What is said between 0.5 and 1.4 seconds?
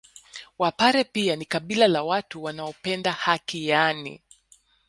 Wapare pia